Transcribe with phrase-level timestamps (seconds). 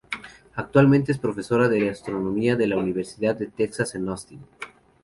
[0.55, 4.41] Actualmente es Profesora de Astronomía en la Universidad de Texas en Austin.